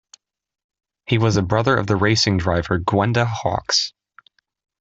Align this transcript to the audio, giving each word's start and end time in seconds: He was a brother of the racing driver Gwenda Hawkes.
He 1.05 1.19
was 1.19 1.37
a 1.37 1.43
brother 1.43 1.77
of 1.77 1.85
the 1.85 1.95
racing 1.95 2.39
driver 2.39 2.79
Gwenda 2.79 3.23
Hawkes. 3.23 3.93